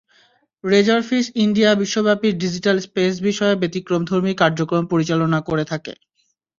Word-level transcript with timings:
Razorfish 0.63 1.25
India 1.43 1.71
বিশ্বব্যাপী 1.81 2.29
digital 2.41 2.77
space 2.79 3.13
বিষয়ে 3.27 3.59
ব্যতিক্রমধর্মী 3.61 4.33
কার্যক্রম 4.41 4.83
পরিচালনা 4.91 5.39
করে 5.49 5.63
থাকে। 5.71 5.93